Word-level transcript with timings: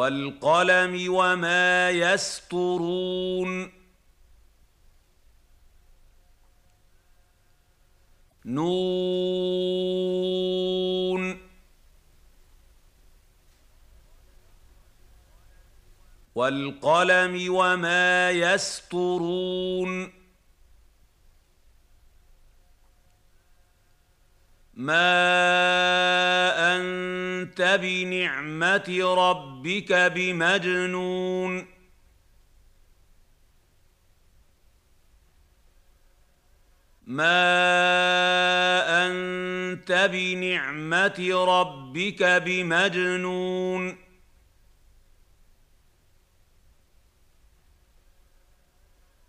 والقلم 0.00 1.14
وما 1.14 1.90
يسطرون 1.90 3.72
نون. 8.44 9.80
والقلم 16.34 17.54
وما 17.54 18.30
يسطرون 18.30 20.19
ما 24.80 26.76
انت 26.76 27.78
بنعمه 27.82 29.14
ربك 29.18 29.92
بمجنون. 29.92 31.66
ما 37.06 37.26
انت 39.06 39.92
بنعمه 40.12 41.44
ربك 41.48 42.22
بمجنون. 42.22 43.96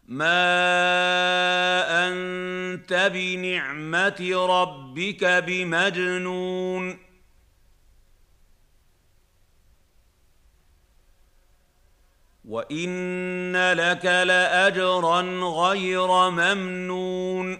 ما 0.07 1.20
أنت 2.81 3.11
بنعمة 3.13 4.45
ربك 4.49 5.23
بمجنون. 5.25 6.99
وإن 12.45 13.73
لك 13.73 14.05
لأجرا 14.05 15.21
غير 15.43 16.29
ممنون. 16.29 17.59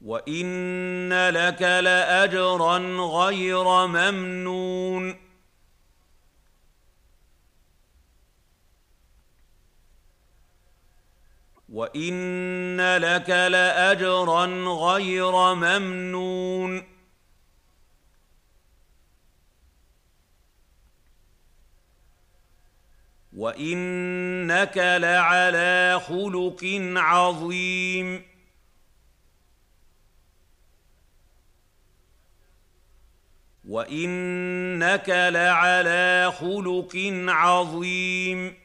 وإن 0.00 1.28
لك 1.30 1.62
لأجرا 1.62 2.78
غير 2.98 3.86
ممنون. 3.86 5.29
وان 11.70 12.96
لك 12.96 13.30
لاجرا 13.30 14.46
غير 14.66 15.54
ممنون. 15.54 16.82
وانك 23.36 24.76
لعلى 24.76 26.00
خلق 26.08 26.64
عظيم. 26.96 28.22
وانك 33.68 35.08
لعلى 35.08 36.32
خلق 36.40 36.96
عظيم. 37.28 38.59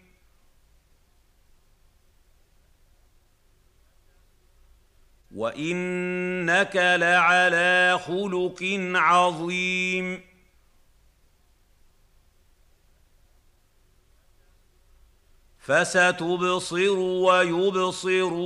وانك 5.36 6.76
لعلى 6.76 8.00
خلق 8.06 8.60
عظيم 8.96 10.22
فستبصر 15.60 17.00
ويبصرون 17.28 18.46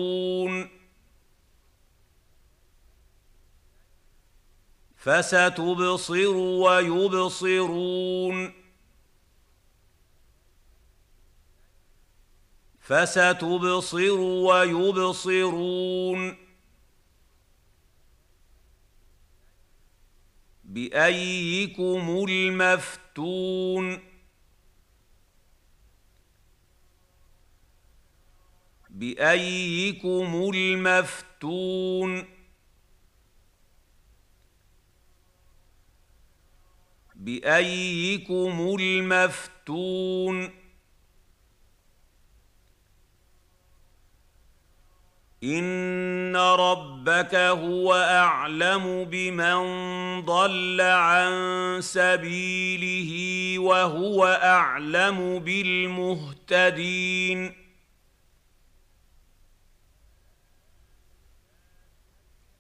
فستبصر 4.98 6.36
ويبصرون 6.36 7.74
فستبصر 12.80 14.20
ويبصرون 14.20 15.70
بأيكم 20.70 22.26
المفتون 22.30 24.00
بأيكم 28.90 30.50
المفتون 30.54 32.26
بأيكم 37.16 38.76
المفتون 38.80 40.50
إن 45.44 46.36
ربك 47.10 47.36
هو 47.36 47.94
أعلم 47.94 49.06
بمن 49.06 49.62
ضل 50.26 50.82
عن 50.82 51.32
سبيله 51.82 53.12
وهو 53.60 54.26
أعلم 54.44 55.40
بالمهتدين. 55.40 56.90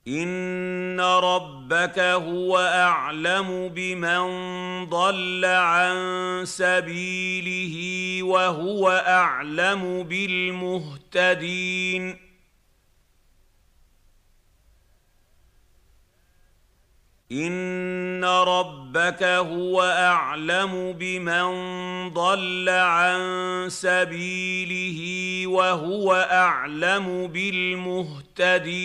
إن 0.07 0.99
ربك 0.99 1.99
هو 1.99 2.57
أعلم 2.57 3.69
بمن 3.69 4.25
ضل 4.85 5.45
عن 5.45 5.95
سبيله 6.45 7.75
وهو 8.23 8.89
أعلم 9.07 10.03
بالمهتدين. 10.03 11.49
ان 17.31 18.25
ربك 18.25 19.23
هو 19.23 19.81
اعلم 19.81 20.93
بمن 20.93 21.49
ضل 22.09 22.69
عن 22.69 23.69
سبيله 23.69 25.01
وهو 25.47 26.13
اعلم 26.13 27.27
بالمهتدين 27.27 28.79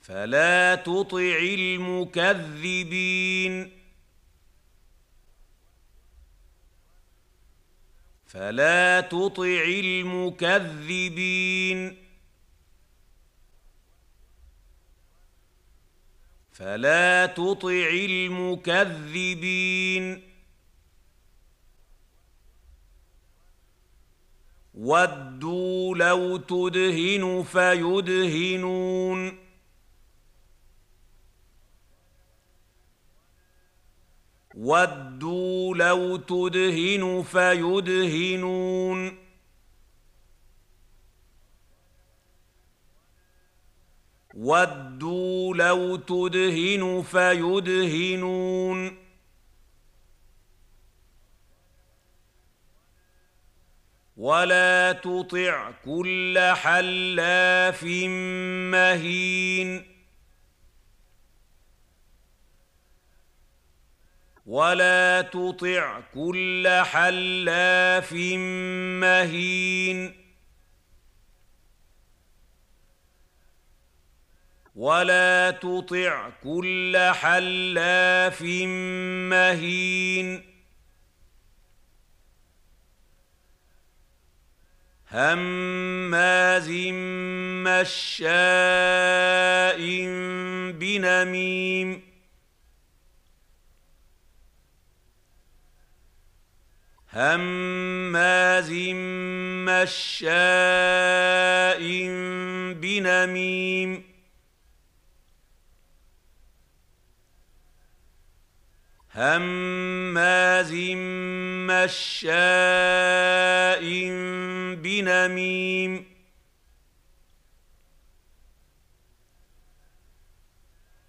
فلا 0.00 0.74
تطع 0.74 1.38
المكذبين 1.58 3.04
فلا 8.26 9.00
تطع 9.00 9.64
المكذبين 9.64 10.84
فلا 16.54 17.26
تطع 17.26 17.88
المكذبين. 18.10 19.54
ودوا 24.74 25.96
لو 25.96 26.36
تدهن 26.36 27.44
فيدهنون. 27.52 29.38
ودوا 34.54 35.74
لو 35.74 36.16
تدهن 36.16 37.22
فيدهنون. 37.32 39.23
ودوا 44.34 45.54
لو 45.54 45.96
تدهن 45.96 47.04
فيدهنون. 47.10 48.96
ولا 54.16 54.92
تطع 54.92 55.70
كل 55.84 56.38
حلاف 56.38 57.84
مهين. 58.72 59.94
ولا 64.46 65.22
تطع 65.22 66.00
كل 66.14 66.68
حلاف 66.68 68.12
مهين. 69.02 70.23
ولا 74.74 75.50
تطع 75.50 76.30
كل 76.42 76.96
حلاف 76.96 78.42
مهين 79.30 80.54
هماز 85.10 86.70
مشاء 87.66 88.58
بنميم 90.72 92.02
هماز 97.12 98.70
مشاء 99.68 100.64
بنميم 102.74 104.13
هماز 109.14 110.72
مشاء 111.70 112.64
بنميم. 114.74 116.06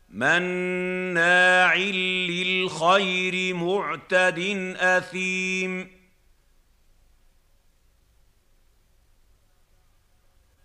مناع 0.09 1.75
للخير 1.75 3.55
معتد 3.55 4.39
أثيم. 4.79 5.91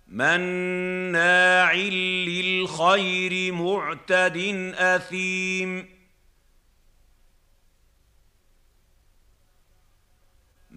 مناع 0.08 1.74
للخير 1.74 3.52
معتد 3.52 4.36
أثيم. 4.76 5.99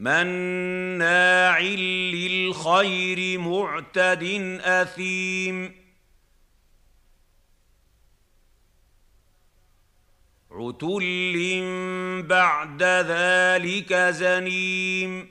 مناع 0.03 1.59
للخير 1.59 3.39
معتد 3.39 4.23
أثيم. 4.61 5.75
عتل 10.51 11.35
بعد 12.27 12.83
ذلك 12.83 13.93
زنيم. 13.93 15.29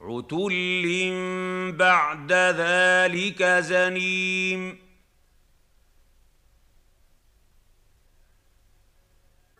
عتل 0.00 0.86
بعد 1.78 2.32
ذلك 2.32 3.42
زنيم. 3.42 4.85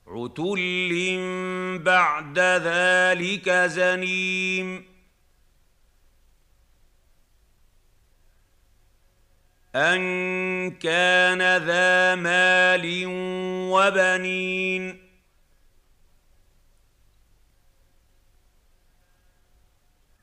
عتل 0.09 1.19
بعد 1.85 2.39
ذلك 2.39 3.51
زنيم. 3.51 4.85
أن 9.75 10.71
كان 10.71 11.57
ذا 11.57 12.15
مال 12.15 13.05
وبنين. 13.73 15.07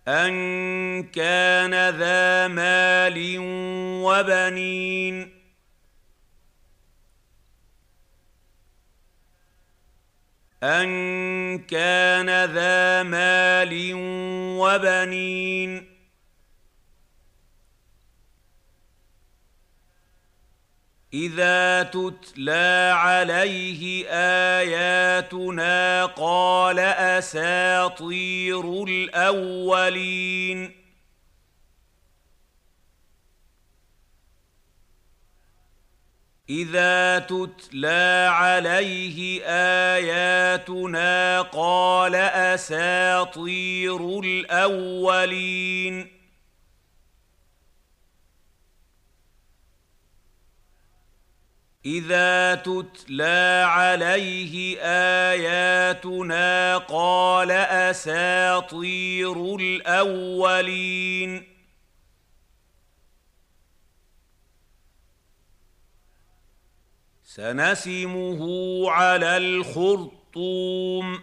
أن 0.07 1.03
كان 1.03 1.89
ذا 1.89 2.47
مال 2.47 3.35
وبنين. 4.03 5.32
ان 10.63 11.59
كان 11.59 12.45
ذا 12.45 13.03
مال 13.03 13.91
وبنين 14.59 15.93
اذا 21.13 21.83
تتلى 21.83 22.91
عليه 22.95 24.05
اياتنا 24.59 26.05
قال 26.05 26.79
اساطير 27.19 28.83
الاولين 28.83 30.82
إذا 36.53 37.19
تتلى 37.19 38.29
عليه 38.31 39.41
آياتنا 39.95 41.41
قال 41.41 42.15
أساطير 42.15 44.19
الأولين. 44.19 46.11
إذا 51.85 52.55
تتلى 52.55 53.65
عليه 53.67 54.77
آياتنا 55.31 56.77
قال 56.77 57.51
أساطير 57.51 59.55
الأولين. 59.55 61.52
سنسمه 67.35 68.41
على 68.91 69.37
الخرطوم. 69.37 71.19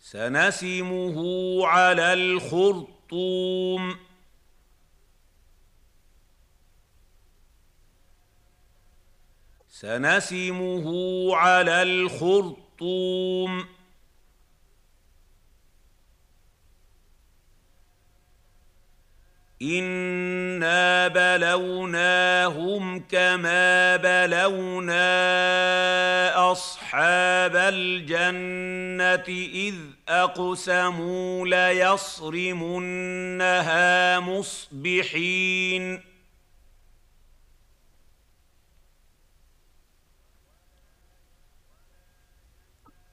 سنسمه 0.00 1.18
على 1.66 2.12
الخرطوم. 2.12 3.98
سنسمه 9.68 10.86
على 11.36 11.82
الخرطوم. 11.82 13.79
انا 19.62 21.08
بلوناهم 21.08 23.00
كما 23.00 23.96
بلونا 23.96 25.02
اصحاب 26.52 27.56
الجنه 27.56 29.24
اذ 29.54 29.74
اقسموا 30.08 31.46
ليصرمنها 31.46 33.00
مصبحين 34.20 36.00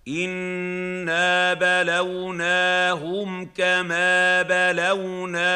انا 0.08 1.54
بلوناهم 1.54 3.46
كما 3.46 4.42
بلونا 4.42 5.48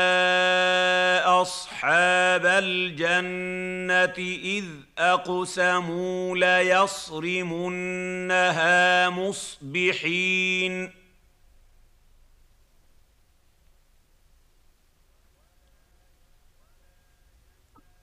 اصحاب 1.41 2.45
الجنه 2.45 4.13
اذ 4.43 4.65
اقسموا 4.97 6.37
ليصرمنها 6.37 7.89
مصبحين 9.09 11.00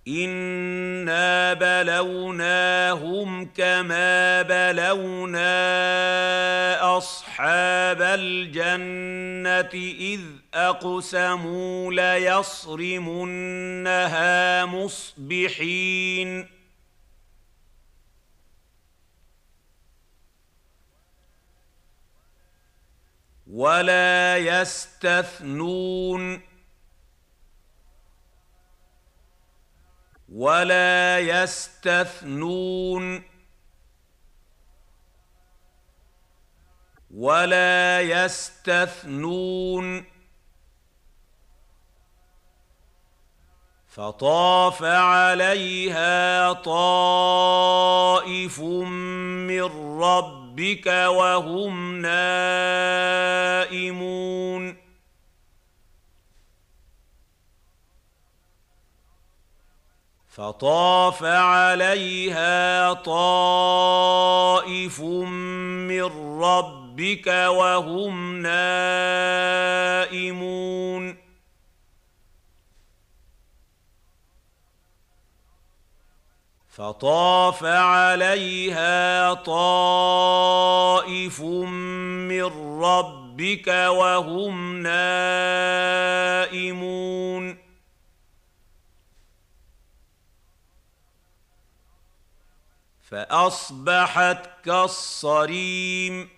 انا 0.08 1.54
بلوناهم 1.54 3.44
كما 3.44 4.42
بلونا 4.42 5.48
اصحاب 6.96 8.02
الجنه 8.02 9.70
اذ 10.00 10.20
اقسموا 10.54 11.92
ليصرمنها 11.92 13.44
مصبحين 14.64 16.46
ولا 23.50 24.36
يستثنون 24.36 26.40
ولا 30.32 31.18
يستثنون 31.18 33.22
ولا 37.14 38.00
يستثنون 38.00 40.04
فطاف 43.88 44.84
عليها 44.84 46.52
طائف 46.52 48.60
من 48.60 49.62
ربك 50.00 50.86
وهم 50.86 52.02
نائمون 52.02 53.18
فطاف 60.38 61.24
عليها 61.24 62.92
طائف 62.92 64.30
من 65.00 66.40
ربك 66.42 67.26
وهم 67.26 68.42
نائمون. 68.42 69.68
فطاف 76.68 77.64
عليها 77.64 79.34
طائف 79.34 80.60
من 81.40 82.80
ربك 82.82 83.68
وهم 83.88 84.82
نائمون. 84.82 85.58
فأصبحت 93.10 94.64
كالصريم. 94.64 96.30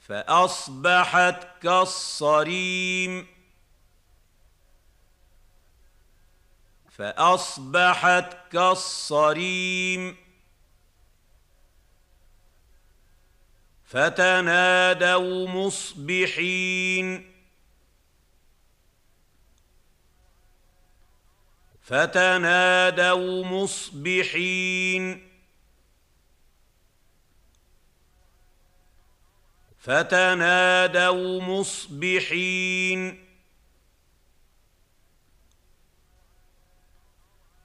فأصبحت 0.00 1.62
كالصريم. 1.62 3.26
فأصبحت 6.90 8.36
كالصريم. 8.52 10.16
فتنادوا 13.84 15.48
مصبحين. 15.48 17.35
فتنادوا 21.86 23.44
مصبحين. 23.44 25.28
فتنادوا 29.78 31.40
مصبحين. 31.40 33.26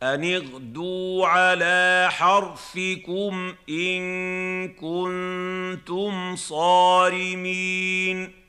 ان 0.04 0.24
اغدوا 0.24 1.28
على 1.28 2.08
حرثكم 2.12 3.56
ان 3.70 4.74
كنتم 4.74 6.36
صارمين. 6.36 8.41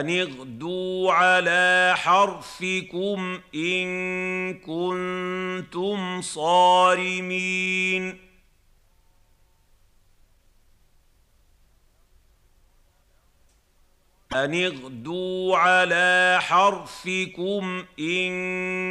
أن 0.00 0.10
اغدوا 0.10 1.12
على 1.12 1.94
حرثكم 1.96 3.40
إن 3.54 4.54
كنتم 4.54 6.20
صارمين. 6.20 8.18
أن 14.34 14.54
اغدوا 14.54 15.56
على 15.56 16.38
حرثكم 16.40 17.84
إن 17.98 18.32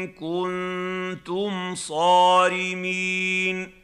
كنتم 0.08 1.76
صارمين. 1.76 3.81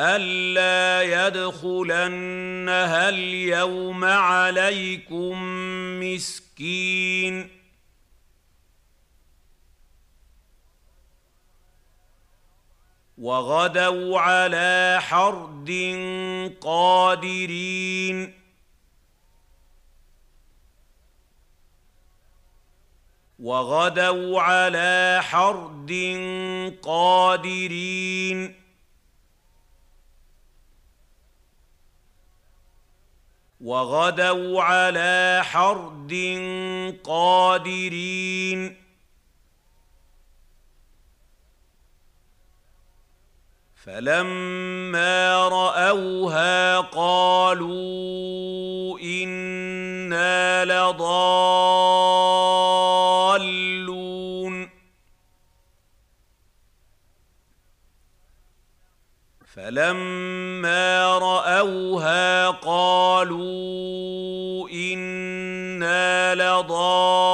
الا 0.00 1.02
يدخلنها 1.26 3.08
اليوم 3.08 4.04
عليكم 4.04 5.38
مسكين 6.00 7.50
وغدوا 13.18 14.20
على 14.20 14.98
حرد 15.00 15.70
قادرين 16.60 18.34
وغدوا 23.38 24.40
على 24.40 25.20
حرد 25.22 25.92
قادرين 26.82 28.63
وغدوا 33.64 34.62
على 34.62 35.42
حرد 35.44 36.12
قادرين. 37.04 38.84
فلما 43.84 45.48
رأوها 45.48 46.80
قالوا 46.80 48.98
إنا 49.00 50.64
لضالون 50.64 52.43
فلما 59.64 61.18
راوها 61.18 62.50
قالوا 62.50 63.44
أنا 64.68 66.34
لضالون 66.34 67.33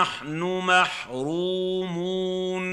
نحن 0.00 0.60
محرومون. 0.64 2.64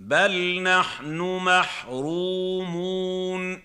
بل 0.00 0.60
نحن 0.62 1.38
محرومون. 1.44 3.62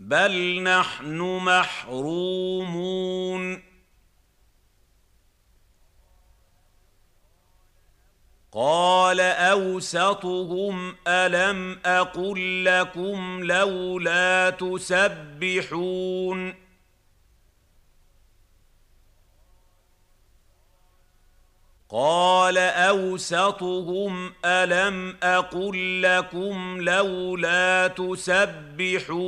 بل 0.00 0.62
نحن 0.62 1.38
محرومون. 1.42 3.69
قال 8.52 9.20
أوسطهم 9.20 10.96
ألم 11.06 11.78
أقل 11.86 12.64
لكم 12.64 13.44
لولا 13.44 14.50
تسبحون 14.50 15.90
قال 21.88 22.58
أوسطهم 22.58 24.32
ألم 24.44 25.16
أقل 25.22 26.02
لكم 26.02 26.80
لولا 26.80 27.88
تسبحون 27.88 29.20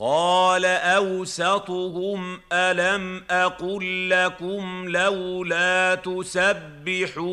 قال 0.00 0.64
أوسطهم 0.64 2.40
ألم 2.52 3.24
أقل 3.30 4.10
لكم 4.10 4.88
لولا 4.88 5.94
تسبحون 5.94 7.30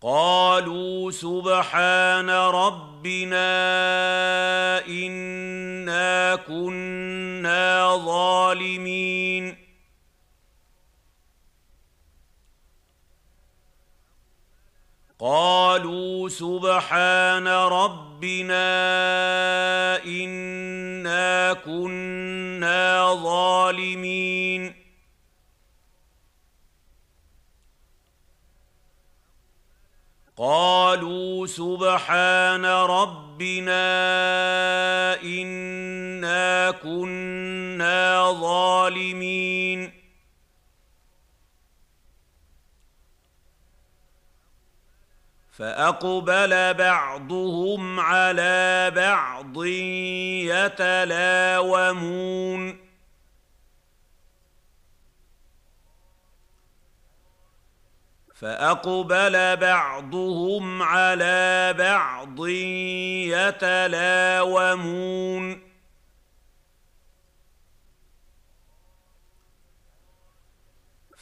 قالوا 0.00 1.10
سبحان 1.10 2.30
ربنا 2.30 3.46
إنا 4.86 6.36
كنا 6.36 7.96
ظالمين 7.96 9.59
قالوا 15.20 16.28
سبحان 16.28 17.48
ربنا 17.48 18.64
إنا 20.04 21.52
كنا 21.52 23.14
ظالمين. 23.14 24.74
قالوا 30.36 31.46
سبحان 31.46 32.64
ربنا 32.64 33.84
إنا 35.22 36.70
كنا 36.70 38.32
ظالمين. 38.32 39.99
فأقبل 45.52 46.74
بعضهم 46.74 48.00
على 48.00 48.92
بعض 48.96 49.64
يتلاومون. 51.54 52.10
فأقبل 58.34 59.56
بعضهم 59.56 60.82
على 60.82 61.74
بعض 61.78 62.46
يتلاومون. 64.26 65.59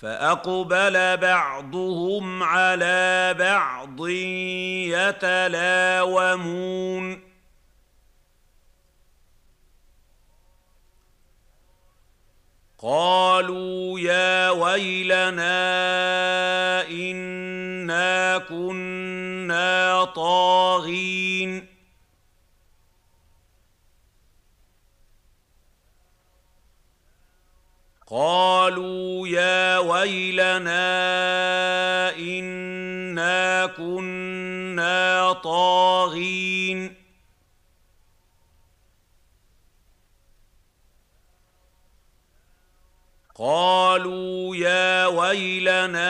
فأقبل 0.00 1.16
بعضهم 1.16 2.42
على 2.42 3.34
بعض 3.38 4.08
يتلاومون. 5.96 7.28
قالوا 12.78 14.00
يا 14.00 14.50
ويلنا 14.50 15.50
إنا 16.88 18.38
كنا 18.38 20.04
طاغين. 20.04 21.67
قالوا 28.10 29.28
يا 29.28 29.78
ويلنا 29.78 30.80
إنا 32.16 33.66
كنا 33.66 35.32
طاغين. 35.32 36.94
قالوا 43.34 44.56
يا 44.56 45.06
ويلنا 45.06 46.08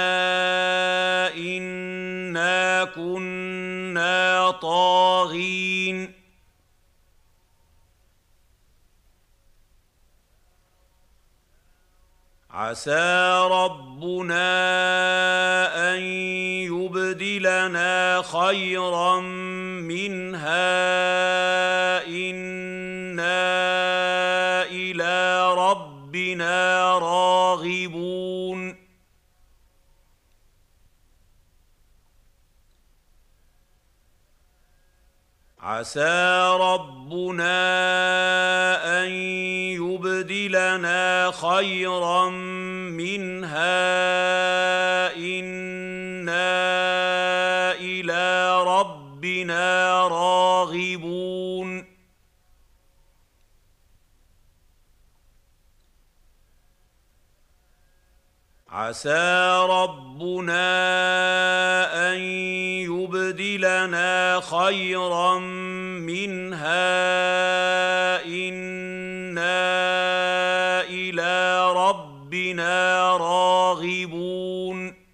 إنا 1.34 2.84
كنا 2.84 4.50
طاغين. 4.50 6.17
عسى 12.68 13.48
ربنا 13.50 14.44
أن 15.94 16.02
يبدلنا 16.68 18.22
خيرا 18.22 19.20
منها. 19.88 20.68
إنا 22.06 23.42
إلى 24.62 25.54
ربنا 25.54 26.98
راغبون. 26.98 28.76
عسى 35.60 36.56
ربنا 36.60 37.58
أن 39.04 39.08
يبدلنا 40.58 41.30
خيرا 41.30 42.28
منها. 42.98 43.78
إنا 45.16 46.52
إلى 47.78 48.62
ربنا 48.66 50.08
راغبون. 50.08 51.84
عسى 58.68 59.66
ربنا 59.70 60.68
أن 62.12 62.20
يبدلنا 62.90 64.40
خيرا 64.40 65.38
منها. 65.98 66.98
أنا 68.24 68.97
راغبون. 73.16 75.08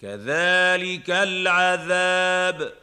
كذلك 0.00 1.10
العذاب. 1.10 2.74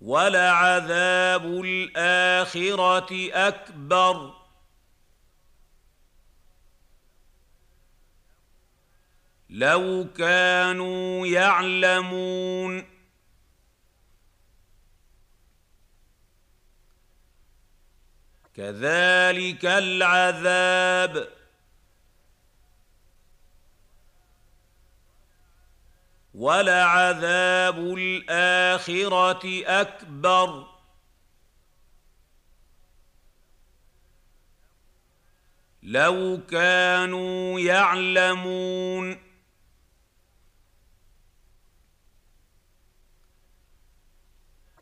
ولعذاب 0.00 1.44
الآخرة 1.44 3.30
أكبر. 3.32 4.34
لو 9.50 10.06
كانوا 10.16 11.26
يعلمون. 11.26 12.95
كذلك 18.56 19.64
العذاب. 19.64 21.28
ولعذاب 26.34 27.78
الآخرة 27.78 29.64
أكبر. 29.66 30.66
لو 35.82 36.40
كانوا 36.50 37.60
يعلمون. 37.60 39.18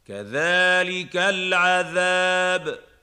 كذلك 0.07 1.17
العذاب. 1.17 2.94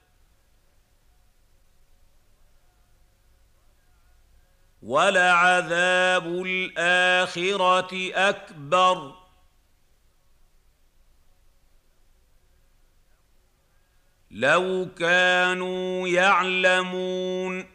ولعذاب 4.91 6.25
الآخرة 6.27 8.11
أكبر. 8.13 9.15
لو 14.31 14.87
كانوا 14.99 16.07
يعلمون 16.07 17.65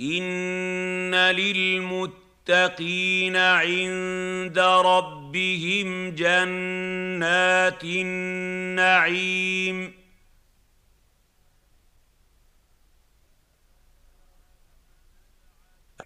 إن 0.00 1.14
للمتقين 1.14 2.56
عند 3.36 4.58
ربهم 4.58 6.10
جنات 6.14 7.84
النعيم. 7.84 8.44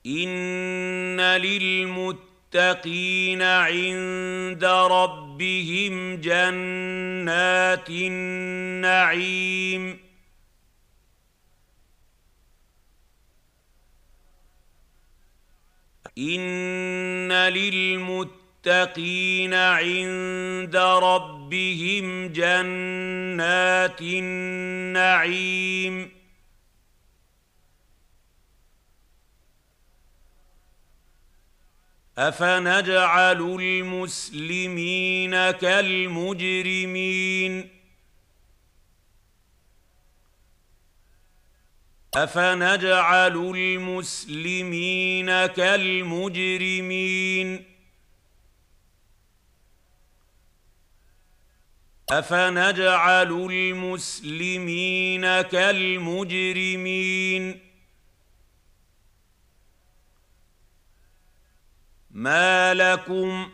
ان 0.08 1.20
للمتقين 1.20 3.42
عند 3.42 4.64
ربهم 4.64 6.16
جنات 6.20 7.90
النعيم 7.90 9.98
ان 16.18 17.32
للمتقين 17.32 19.54
عند 19.54 20.76
ربهم 20.76 22.28
جنات 22.28 24.00
النعيم 24.02 25.77
أفنجعل 32.18 33.40
المسلمين 33.60 35.50
كالمجرمين؟ 35.50 36.88
أفنجعل 42.14 43.36
المسلمين 43.56 45.26
كالمجرمين؟ 45.46 46.98
أفنجعل 52.10 53.32
المسلمين 53.50 55.22
كالمجرمين؟ 55.42 56.88
ما 62.18 62.74
لكم 62.74 63.50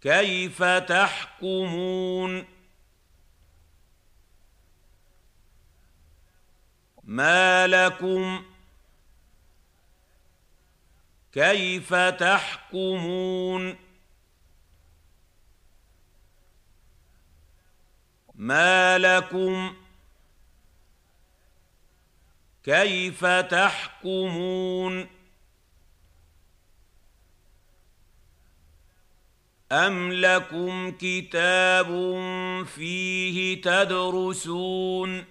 كيف 0.00 0.62
تحكمون 0.62 2.46
ما 7.04 7.66
لكم 7.66 8.44
كيف 11.32 11.94
تحكمون 11.94 13.76
ما 18.34 18.98
لكم 18.98 19.76
كيف 22.64 23.24
تحكمون 23.26 25.19
أم 29.72 30.12
لكم 30.12 30.90
كتاب 30.90 31.86
فيه 32.64 33.60
تدرسون 33.62 35.24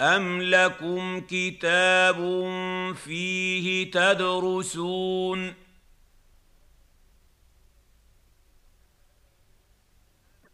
أم 0.00 0.42
لكم 0.42 1.20
كتاب 1.20 2.16
فيه 2.94 3.90
تدرسون 3.90 5.54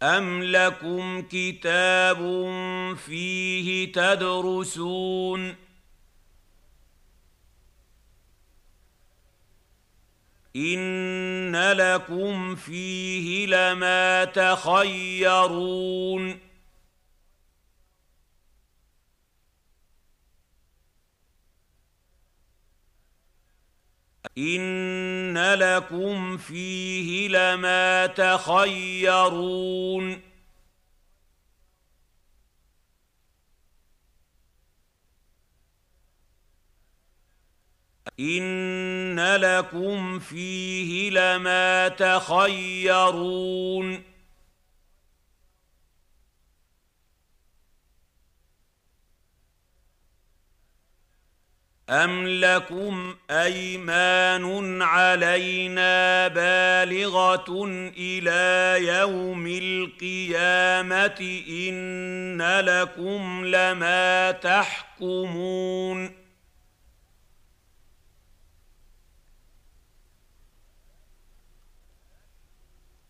أم 0.03 0.43
لكم 0.43 1.23
كتاب 1.23 2.19
فيه 2.97 3.93
تدرسون 3.93 5.70
ان 10.57 11.73
لكم 11.73 12.55
فيه 12.55 13.47
لما 13.47 14.25
تخيرون 14.25 15.71
ان 24.39 25.55
لكم 25.55 26.37
فيه 26.37 27.29
لما 27.29 28.07
تخيرون 28.07 29.51
ان 38.21 39.37
لكم 39.37 40.19
فيه 40.19 41.11
لما 41.11 41.89
تخيرون 41.89 43.31
ام 51.91 52.29
لكم 52.29 53.15
ايمان 53.31 54.83
علينا 54.83 56.29
بالغه 56.29 57.67
إلى 57.97 58.77
يوم 58.87 59.47
القيامه 59.47 61.43
ان 61.49 62.43
لكم 62.61 63.45
لما 63.47 64.31
تحكمون 64.31 66.20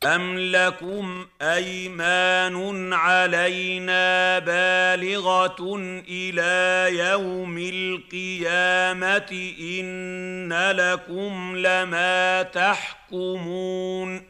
أم 0.05 0.39
لكم 0.39 1.27
أيمان 1.43 2.93
علينا 2.93 4.39
بالغة 4.39 5.77
إلى 6.09 6.89
يوم 6.99 7.59
القيامة 7.59 9.53
إن 9.61 10.53
لكم 10.73 11.57
لما 11.57 12.43
تحكمون 12.43 14.30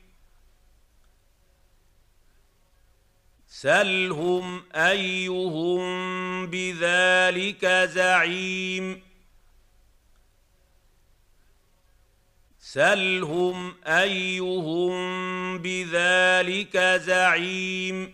سلهم 3.61 4.63
ايهم 4.75 5.81
بذلك 6.47 7.65
زعيم 7.65 9.01
سلهم 12.59 13.75
ايهم 13.87 14.93
بذلك 15.57 16.77
زعيم 16.77 18.13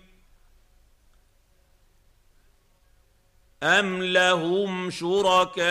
ام 3.64 4.04
لهم 4.04 4.90
شركاء 4.90 5.68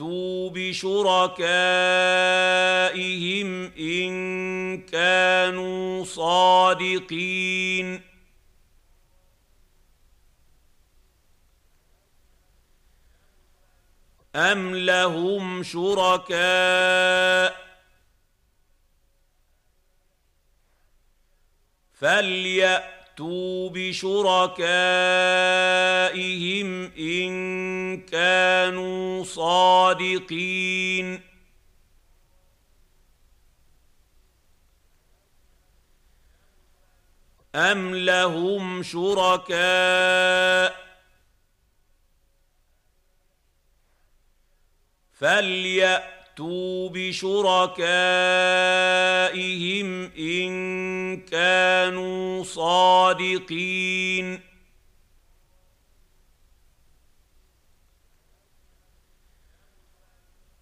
فلياتوا 0.00 0.50
بشركائهم 0.50 1.72
ان 3.78 4.80
كانوا 4.82 6.04
صادقين 6.04 8.00
أم 14.36 14.74
لهم 14.74 15.62
شركاء 15.62 16.40
فليأتوا 21.94 22.99
بشركائهم 23.70 24.90
إن 26.98 28.00
كانوا 28.00 29.24
صادقين 29.24 31.20
أم 37.54 37.94
لهم 37.94 38.82
شركاء 38.82 39.60
فلياتوا 46.36 46.88
بشركائهم 46.92 48.10
ان 50.18 51.20
كانوا 51.20 52.44
صادقين 52.44 54.40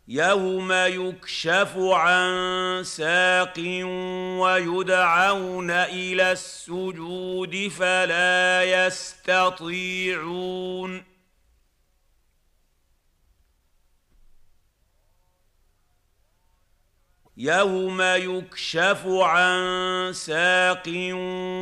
يوم 0.09 0.73
يكشف 0.73 1.75
عن 1.77 2.85
ساق 2.85 3.59
ويدعون 4.41 5.71
إلى 5.71 6.33
السجود 6.33 7.69
فلا 7.69 8.65
يستطيعون 8.87 10.39
يوم 17.41 18.03
يكشف 18.03 19.03
عن 19.07 20.13
ساق 20.13 20.89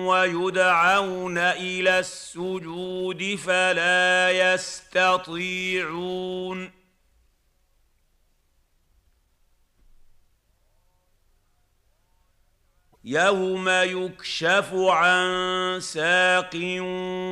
ويدعون 0.09 1.39
إلى 1.39 1.99
السجود 1.99 3.35
فلا 3.45 4.31
يستطيعون 4.55 5.57
يوم 13.05 13.69
يكشف 13.69 14.71
عن 14.75 15.81
ساق 15.81 16.55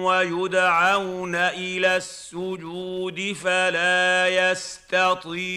ويدعون 0.05 1.35
إلى 1.35 1.97
السجود 1.97 3.33
فلا 3.43 4.29
يستطيعون 4.51 5.55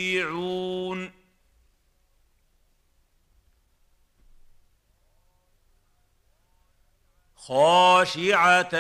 خاشعة 7.48 8.76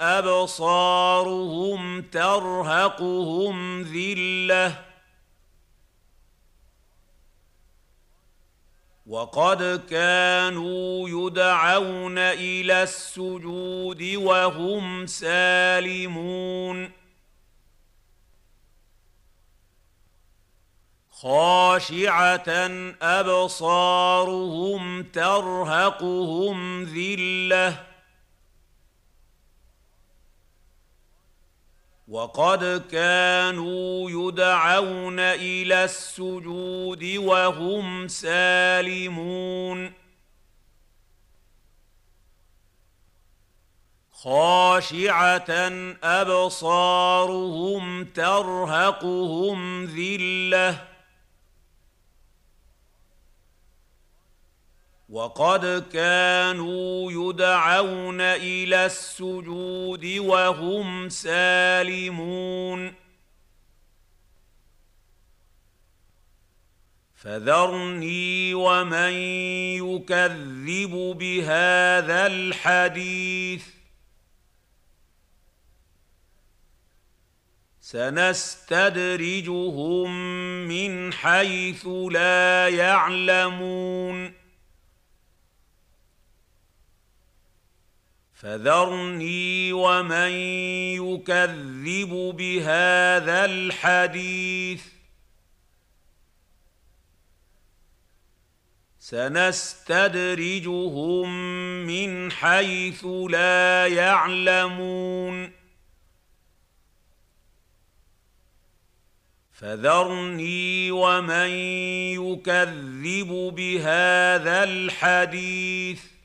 أبصارهم 0.00 2.02
ترهقهم 2.02 3.82
ذلة. 3.82 4.84
وقد 9.06 9.82
كانوا 9.90 11.08
يدعون 11.08 12.18
إلى 12.18 12.82
السجود 12.82 14.02
وهم 14.14 15.06
سالمون. 15.06 16.90
خاشعة 21.10 22.48
أبصارهم 23.02 25.02
ترهقهم 25.02 26.84
ذلة. 26.84 27.89
وقد 32.10 32.84
كانوا 32.90 34.10
يدعون 34.10 35.20
إلى 35.20 35.84
السجود 35.84 37.16
وهم 37.16 38.08
سالمون. 38.08 39.92
خاشعة 44.12 45.50
أبصارهم 46.02 48.04
ترهقهم 48.04 49.84
ذلة 49.84 50.89
وقد 55.10 55.88
كانوا 55.92 57.12
يدعون 57.12 58.20
إلى 58.20 58.86
السجود 58.86 60.04
وهم 60.18 61.08
سالمون. 61.08 62.94
فذرني 67.14 68.54
ومن 68.54 69.12
يكذب 69.82 71.16
بهذا 71.18 72.26
الحديث. 72.26 73.64
سنستدرجهم 77.80 78.68
من 80.68 81.12
حيث 81.12 81.86
لا 82.10 82.68
يعلمون. 82.68 84.39
فذرني 88.40 89.72
ومن 89.72 90.30
يكذب 90.96 92.34
بهذا 92.36 93.44
الحديث. 93.44 94.84
سنستدرجهم 98.98 100.26
من 101.86 102.32
حيث 102.32 103.04
لا 103.30 103.86
يعلمون. 103.86 105.52
فذرني 109.52 110.90
ومن 110.90 111.50
يكذب 112.16 113.52
بهذا 113.56 114.64
الحديث. 114.64 116.19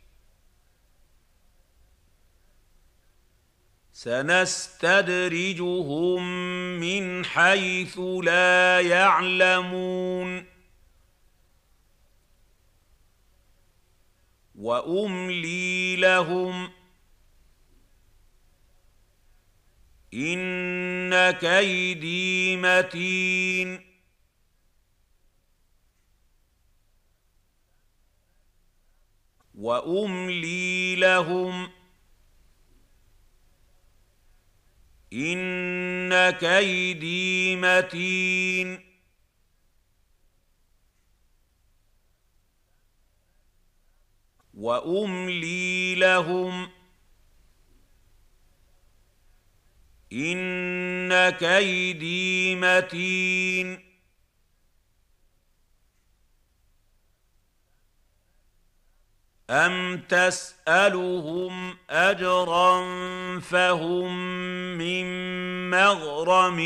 سنستدرجهم 4.05 5.19
من 6.79 7.25
حيث 7.25 7.99
لا 7.99 8.81
يعلمون. 8.81 10.45
وأملي 14.55 15.95
لهم 15.95 16.71
إن 20.13 21.31
كيدي 21.31 22.57
متين. 22.57 23.85
وأملي 29.55 30.95
لهم 30.95 31.74
ان 35.15 36.29
كيدي 36.29 37.55
متين 37.55 38.79
واملي 44.53 45.95
لهم 45.95 46.69
ان 50.13 51.29
كيدي 51.29 52.55
متين 52.55 53.84
ام 59.49 59.97
تسالهم 60.09 61.77
اجرا 61.89 62.81
فهم 63.39 64.15
من 64.77 65.05
مغرم 65.69 66.59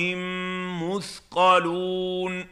مثقلون 0.84 2.46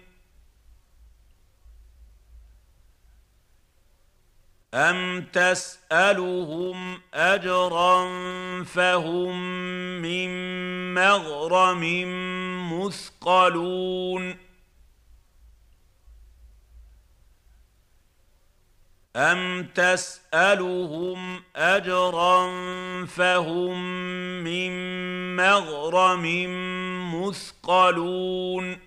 ام 4.73 5.21
تسالهم 5.33 6.97
اجرا 7.13 8.05
فهم 8.63 9.41
من 10.01 10.29
مغرم 10.93 11.83
مثقلون 12.73 14.46
ام 19.17 19.63
تسالهم 19.75 21.39
اجرا 21.56 22.47
فهم 23.06 23.84
من 24.43 24.71
مغرم 25.36 26.25
مثقلون 27.15 28.77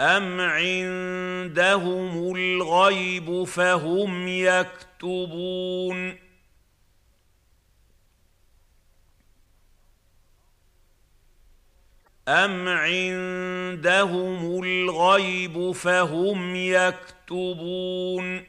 ام 0.00 0.40
عندهم 0.40 2.34
الغيب 2.36 3.44
فهم 3.44 4.28
يكتبون 4.28 6.25
أم 12.28 12.68
عندهم 12.68 14.62
الغيب 14.62 15.72
فهم 15.72 16.56
يكتبون 16.56 18.46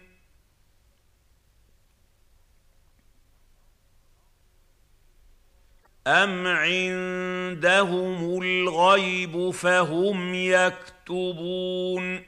أم 6.08 6.48
عندهم 6.48 8.42
الغيب 8.42 9.50
فهم 9.50 10.34
يكتبون 10.34 12.26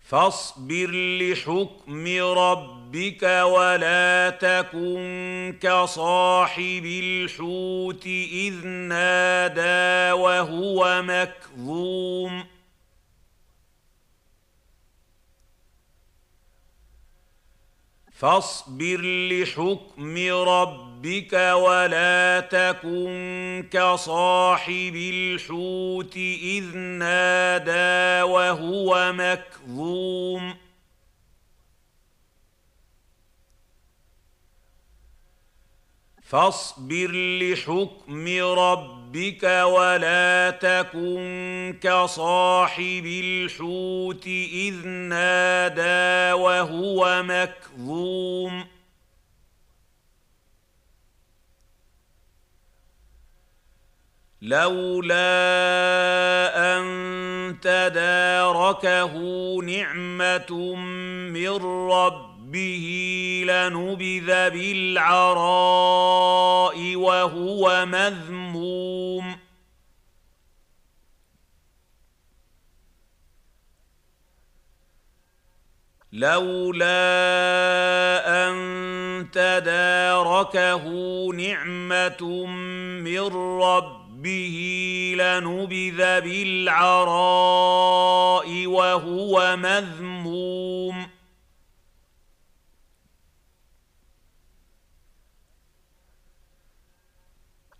فاصبر 0.00 0.90
لحكم 1.20 2.06
ربك 2.20 2.83
ولا 3.24 4.30
تكن 4.30 5.56
كصاحب 5.60 6.84
الحوت 6.84 8.06
إذ 8.06 8.66
نادى 8.66 10.12
وهو 10.12 11.02
مكظوم. 11.02 12.44
فاصبر 18.12 19.00
لحكم 19.30 20.16
ربك 20.48 21.32
ولا 21.32 22.40
تكن 22.40 23.68
كصاحب 23.70 24.94
الحوت 24.96 26.16
إذ 26.16 26.76
نادى 26.76 28.22
وهو 28.22 29.12
مكظوم. 29.12 30.63
فاصبر 36.24 37.10
لحكم 37.40 38.28
ربك 38.58 39.42
ولا 39.44 40.50
تكن 40.50 41.78
كصاحب 41.82 43.06
الحوت 43.24 44.26
إذ 44.26 44.86
نادى 44.88 46.32
وهو 46.32 47.22
مكظوم. 47.22 48.64
لولا 54.42 55.16
أن 56.56 56.84
تداركه 57.62 59.12
نعمة 59.62 60.74
من 61.30 61.56
ربه 61.90 62.33
به 62.54 62.86
لنبذ 63.46 64.28
بالعراء 64.50 65.96
وهو 66.96 67.86
مذموم. 67.86 69.36
لولا 76.12 76.86
أن 78.26 78.54
تداركه 79.32 80.84
نعمة 81.34 82.46
من 83.02 83.26
ربه 83.62 84.56
لنبذ 85.18 86.20
بالعراء 86.20 87.26
وهو 88.66 89.56
مذموم. 89.56 91.03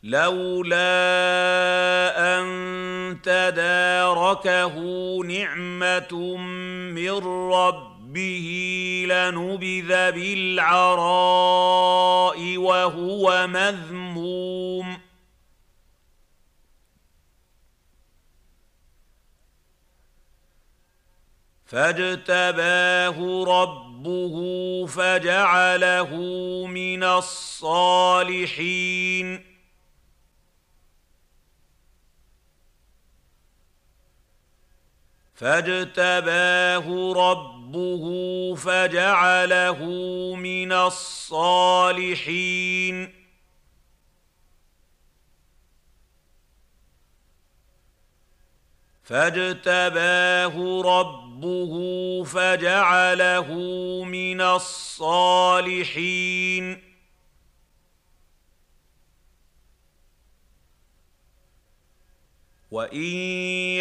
لولا 0.05 0.81
أن 2.39 2.45
تداركه 3.23 4.75
نعمة 5.25 6.37
من 6.93 7.11
ربه 7.53 8.49
لنبذ 9.09 9.89
بالعراء 10.13 11.19
وهو 12.57 13.47
مذموم. 13.47 14.99
فاجتباه 21.67 23.45
ربه 23.45 24.37
فجعله 24.87 26.17
من 26.67 27.05
الصالحين. 27.05 28.45
فاجتباه 35.35 37.13
ربه 37.17 38.05
فجعله 38.55 39.85
من 40.37 40.73
الصالحين. 40.73 42.05
فاجتباه 49.05 50.83
ربه 50.85 51.75
فجعله 52.25 53.55
من 54.05 54.41
الصالحين. 54.41 55.85
وان 62.75 63.07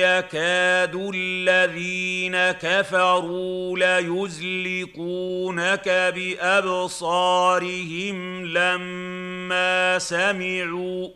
يكاد 0.06 0.96
الذين 1.16 2.52
كفروا 2.52 3.78
ليزلقونك 3.78 5.90
بابصارهم 6.16 8.18
لما 8.46 10.00
سمعوا 10.00 11.10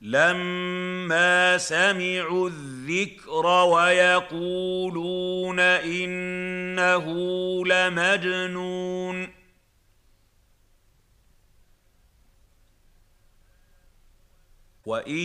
لما 0.00 1.58
سمعوا 1.58 2.48
الذكر 2.48 3.46
ويقولون 3.46 5.60
انه 5.60 7.06
لمجنون 7.66 9.35
وان 14.86 15.18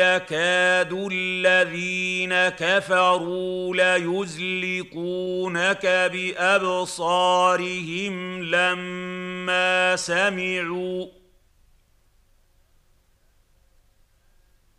يكاد 0.00 0.92
الذين 1.12 2.48
كفروا 2.48 3.76
ليزلقونك 3.76 5.86
بابصارهم 6.12 8.14
لما 8.42 9.96
سمعوا 9.96 11.06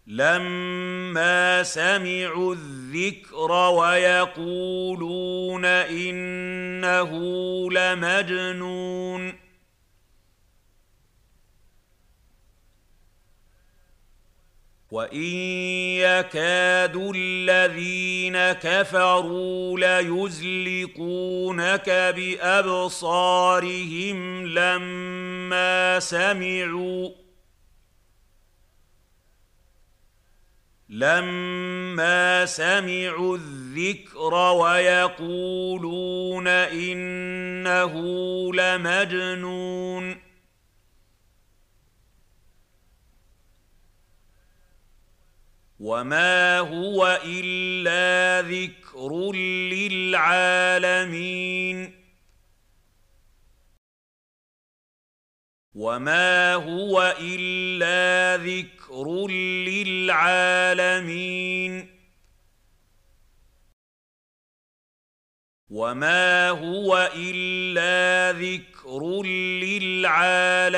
لما 0.08 1.64
سمعوا 1.64 2.56
الذكر 2.56 3.52
ويقولون 3.52 5.66
انه 5.66 7.12
لمجنون 7.72 9.39
وان 14.92 15.24
يكاد 16.02 17.12
الذين 17.16 18.38
كفروا 18.52 19.80
ليزلقونك 20.02 21.90
بابصارهم 22.16 23.38
لما 24.48 26.00
سمعوا 26.00 27.10
لما 30.90 32.46
سمعوا 32.46 33.38
الذكر 33.38 34.34
ويقولون 34.34 35.68
انه 36.48 37.94
لمجنون 38.54 40.19
وما 45.80 46.60
هو 46.60 47.20
الا 47.26 48.42
ذكر 48.50 49.32
للعالمين 49.72 51.10
وما 55.76 56.54
هو 56.54 57.16
الا 57.22 58.38
ذكر 58.44 59.28
للعالمين 59.68 60.80
وما 65.70 66.50
هو 66.50 67.12
الا 67.16 68.32
ذكر 68.40 69.24
للعالمين 69.64 70.70